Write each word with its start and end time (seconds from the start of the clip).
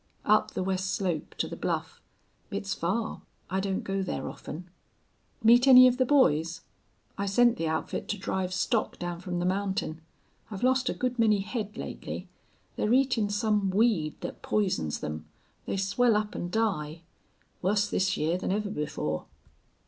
"Up 0.25 0.55
the 0.55 0.63
west 0.63 0.95
slope 0.95 1.35
to 1.37 1.47
the 1.47 1.55
bluff. 1.55 2.01
It's 2.49 2.73
far. 2.73 3.21
I 3.51 3.59
don't 3.59 3.83
go 3.83 4.01
there 4.01 4.27
often." 4.27 4.67
"Meet 5.43 5.67
any 5.67 5.85
of 5.87 5.97
the 5.99 6.07
boys? 6.07 6.61
I 7.19 7.27
sent 7.27 7.57
the 7.57 7.67
outfit 7.67 8.07
to 8.07 8.17
drive 8.17 8.51
stock 8.51 8.97
down 8.97 9.19
from 9.19 9.37
the 9.37 9.45
mountain. 9.45 10.01
I've 10.49 10.63
lost 10.63 10.89
a 10.89 10.95
good 10.95 11.19
many 11.19 11.41
head 11.41 11.77
lately. 11.77 12.27
They're 12.77 12.91
eatin' 12.91 13.29
some 13.29 13.69
weed 13.69 14.19
thet 14.21 14.41
poisons 14.41 15.01
them. 15.01 15.27
They 15.67 15.77
swell 15.77 16.15
up 16.15 16.35
an' 16.35 16.49
die. 16.49 17.03
Wuss 17.61 17.87
this 17.87 18.17
year 18.17 18.39
than 18.39 18.51
ever 18.51 18.71
before." 18.71 19.27